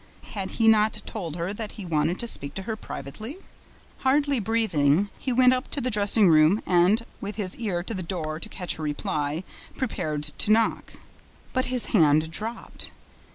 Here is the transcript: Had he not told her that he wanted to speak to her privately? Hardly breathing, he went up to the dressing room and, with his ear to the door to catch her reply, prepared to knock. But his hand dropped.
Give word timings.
Had 0.31 0.49
he 0.57 0.67
not 0.67 0.99
told 1.05 1.35
her 1.35 1.53
that 1.53 1.73
he 1.73 1.85
wanted 1.85 2.17
to 2.21 2.25
speak 2.25 2.55
to 2.55 2.63
her 2.63 2.75
privately? 2.75 3.37
Hardly 3.99 4.39
breathing, 4.39 5.09
he 5.19 5.31
went 5.31 5.53
up 5.53 5.69
to 5.69 5.79
the 5.79 5.91
dressing 5.91 6.27
room 6.27 6.59
and, 6.65 7.05
with 7.21 7.35
his 7.35 7.55
ear 7.57 7.83
to 7.83 7.93
the 7.93 8.01
door 8.01 8.39
to 8.39 8.49
catch 8.49 8.77
her 8.77 8.83
reply, 8.83 9.43
prepared 9.77 10.23
to 10.23 10.51
knock. 10.51 10.93
But 11.53 11.65
his 11.65 11.85
hand 11.93 12.31
dropped. 12.31 12.89